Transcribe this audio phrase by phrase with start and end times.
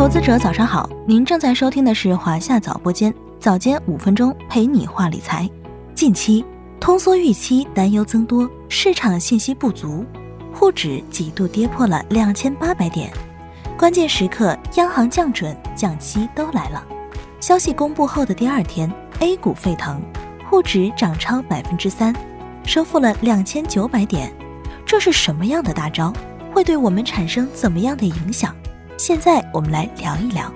[0.00, 5.46] 投资者早上好，您正在收听的是华夏早播间，早间五分钟陪你话理财。
[5.94, 6.42] 近期
[6.80, 10.02] 通缩预期担忧增多，市场信息不足，
[10.54, 13.12] 沪指几度跌破了两千八百点。
[13.76, 16.82] 关键时刻，央行降准、降息都来了。
[17.38, 20.00] 消息公布后的第二天，A 股沸腾，
[20.48, 22.16] 沪指涨超百分之三，
[22.64, 24.32] 收复了两千九百点。
[24.86, 26.10] 这是什么样的大招？
[26.54, 28.56] 会对我们产生怎么样的影响？
[28.96, 30.50] 现在我们来聊一聊。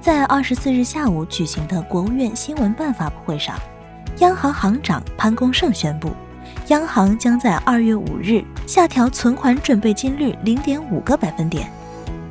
[0.00, 3.56] 在二十四日下午举行的国务院新闻办发布会上，
[4.18, 6.10] 央行行长潘功胜宣布，
[6.68, 11.70] 央行将在二月五日下调存款准备金率零点五个百分点。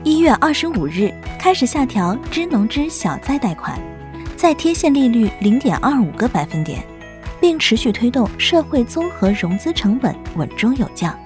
[0.03, 3.79] 一月二十五日开始下调支农支小贷贷款
[4.35, 6.83] 再贴现利率零点二五个百分点，
[7.39, 11.17] 并持续推动社会综合融资成本稳中有降。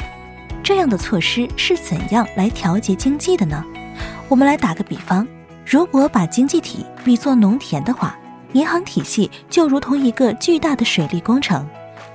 [0.61, 3.63] 这样的措施是怎样来调节经济的呢？
[4.27, 5.25] 我们来打个比方，
[5.65, 8.17] 如果把经济体比作农田的话，
[8.53, 11.67] 银行体系就如同一个巨大的水利工程，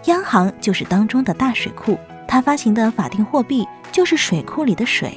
[0.06, 5.17] 央行就是当中的大水库，它发行的法定货币就是水库里的水。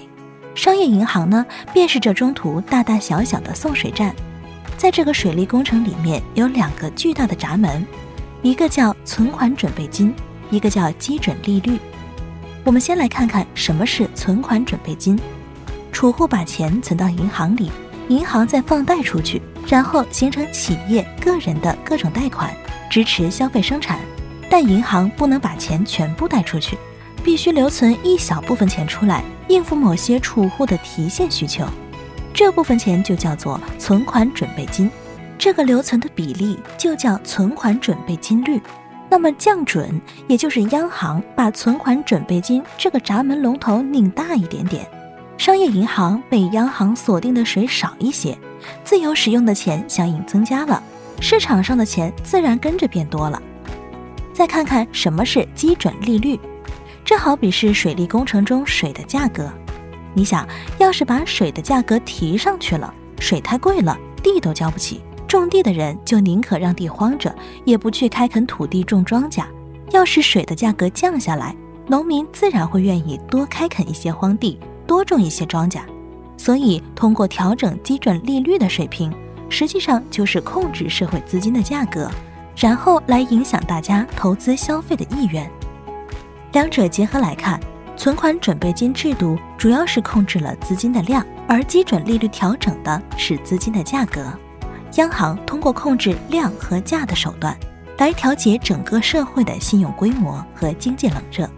[0.54, 4.14] 商业银行呢，便是这中途大大小小的送水站，
[4.78, 7.84] 在这个水利工程里面有两个巨大的闸门，
[8.44, 10.14] 一个叫存款准备金，
[10.52, 11.80] 一个叫基准利率。
[12.64, 15.20] 我们先来看看什么是存款准备金。
[15.94, 17.72] 储户把钱存到银行里，
[18.10, 22.54] 银行再放贷出去，然后形成企业、个人的各种贷款，
[22.90, 24.00] 支持消费生产。
[24.50, 26.78] 但银行不能把钱全部贷出去，
[27.24, 29.24] 必须留存一小部分钱出来。
[29.50, 31.66] 应付某些储户的提现需求，
[32.34, 34.90] 这部分钱就叫做存款准备金，
[35.38, 38.60] 这个留存的比例就叫存款准备金率。
[39.10, 44.88] 那么降准，也就是央行把存款准备金这个闸门龙头拧大一点点，
[45.44, 48.40] 商业银行被央行锁定的水少一些，
[48.86, 50.82] 自由使用的钱相应增加了，
[51.20, 53.44] 市场上的钱自然跟着变多了。
[54.32, 56.40] 再看看什么是基准利率。
[57.04, 59.52] 这好比是水利工程中水的价格，
[60.14, 60.48] 你想
[60.78, 67.36] 要是把水的价格提上去了，水太贵了，地都交不起，种地的人就宁可让地荒着，
[67.66, 69.44] 也不去开垦土地种庄稼。
[69.92, 71.54] 要是水的价格降下来，
[71.86, 74.58] 农民自然会愿意多开垦一些荒地，
[74.88, 75.82] 多种一些庄稼。
[76.38, 79.14] 所以，通过调整基准利率的水平，
[79.50, 82.10] 实际上就是控制社会资金的价格，
[82.58, 85.50] 然后来影响大家投资消费的意愿。
[86.52, 87.60] 两者结合来看，
[87.96, 94.22] 存款准备金制度主要是控制了资金的量，而基准利率调整的是资金的价格。
[94.96, 97.58] 央行通过控制量和价的手段，
[97.98, 101.50] 来调节整个社会的信用规模和经济冷热。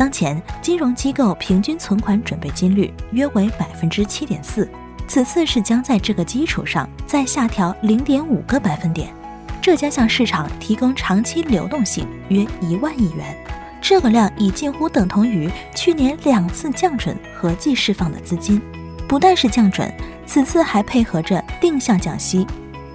[0.00, 4.66] 当前，金融机构平均存款准备金率约为百分之七点四，
[5.06, 9.12] 此次是将在这个基础上再下调零点五个百分点，
[9.60, 13.36] 这将向市场提供长期流动性约一万亿元。
[13.78, 18.58] 这个量已近乎等同于去年两次降准合计释放的资金，
[19.06, 19.92] 不但是降准，
[20.24, 22.46] 此次还配合着定向降息，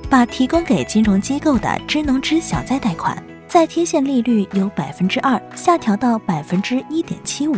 [0.10, 3.16] 把提供给金融机构的支农支小贷贷款
[3.56, 7.56] 再贴现利率由百分之二下调到百分之一点七五。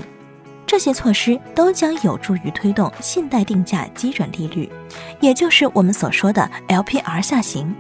[0.63, 4.69] 这些措施都将有助于推动信贷定价基准利率，
[5.19, 7.73] 也就是我们所说的 LPR 下行。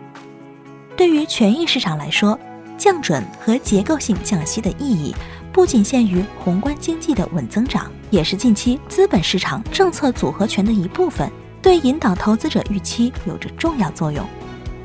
[0.95, 2.39] 对于权益市场来说，
[2.75, 5.15] 降准和结构性降息的意义。
[5.53, 14.25] 不仅限于宏观经济的稳增长，也是近期资本市场政策组合拳的一部分，对引导投资者预期有着重要作用。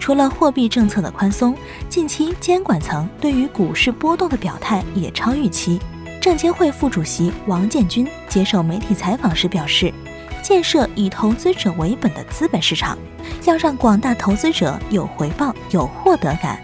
[0.03, 1.55] 除了货币政策的宽松，
[1.89, 5.79] 近期监管层对于股市波动的表态也超预期。
[6.21, 9.95] 证监会副主席王建军接受媒体采访时表示，
[10.43, 12.99] 建设以投资者为本的资本市场，
[13.45, 16.61] 要让广大投资者有回报、有获得感，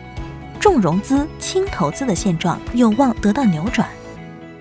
[0.59, 3.89] 重融资轻投资的现状有望得到扭转。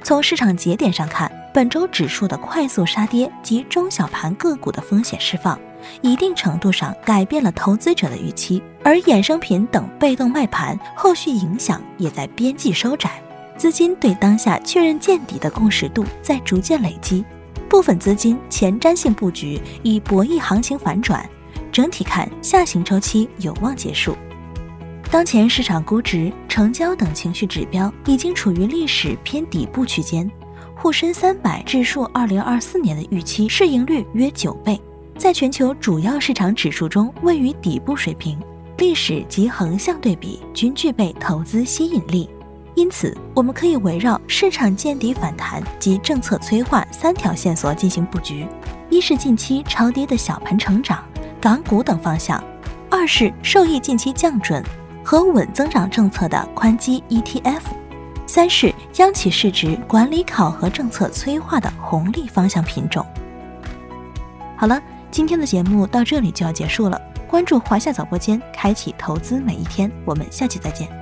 [0.03, 1.26] 从市场节点上看，
[1.57, 5.59] 本周指数的快速杀跌及中小盘个股的风险释放，
[6.01, 13.19] 一定程度上改变了投资者的预期，而衍生品等被动卖盘后续影响也在边际收窄，
[13.57, 17.25] 资金对当下确认见底的共识度在逐渐累积，
[17.67, 21.27] 部分资金前瞻性布局以博弈行情反转，
[21.71, 24.15] 整体看下行周期有望结束。
[25.09, 30.29] 当前市场估值、成交等情绪指标已经处于历史偏底部区间，
[30.87, 34.79] 沪深三百指数二零二四年的预期市盈率约九倍，
[35.17, 38.39] 在全球主要市场指数中位于底部水平，
[38.77, 42.29] 历史及横向对比均具备投资吸引力。
[42.73, 48.47] 因此，我们可以围绕市场见底反弹及政策催化三条线索进行布局。
[48.89, 51.03] 一是近期超跌的小盘成长、
[51.41, 52.41] 港股等方向；
[52.89, 54.63] 二是受益近期降准
[55.03, 57.59] 和稳增长政策的宽基 ETF；
[58.27, 63.03] 三是央企市值管理考核政策催化的红利方向品种。
[64.57, 67.01] 好了，今天的节目到这里就要结束了。
[67.27, 69.91] 关注华夏早播间，开启投资每一天。
[70.05, 70.96] 我们下期再见。